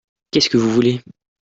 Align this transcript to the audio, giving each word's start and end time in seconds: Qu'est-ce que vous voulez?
Qu'est-ce 0.31 0.49
que 0.49 0.57
vous 0.57 0.71
voulez? 0.71 0.99